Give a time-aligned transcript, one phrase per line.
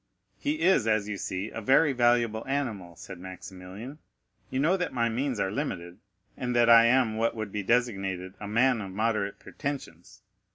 [0.39, 3.99] "He is, as you see, a very valuable animal," said Maximilian.
[4.49, 5.99] "You know that my means are limited,
[6.35, 10.23] and that I am what would be designated a man of moderate pretensions.